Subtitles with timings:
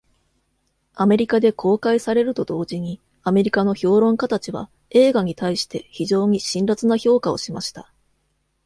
[0.95, 7.93] アメリカで公開されると同時に、アメリカの評論家たちは映画に対して非常に辛辣な評価をしました。